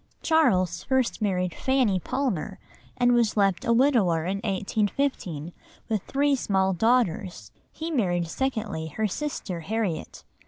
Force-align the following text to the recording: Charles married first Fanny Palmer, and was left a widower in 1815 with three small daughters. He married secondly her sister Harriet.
Charles 0.23 0.87
married 1.21 1.53
first 1.53 1.63
Fanny 1.63 1.99
Palmer, 1.99 2.57
and 2.97 3.11
was 3.13 3.37
left 3.37 3.63
a 3.63 3.71
widower 3.71 4.25
in 4.25 4.37
1815 4.37 5.53
with 5.89 6.01
three 6.07 6.35
small 6.35 6.73
daughters. 6.73 7.51
He 7.71 7.91
married 7.91 8.27
secondly 8.27 8.87
her 8.95 9.05
sister 9.07 9.59
Harriet. 9.59 10.23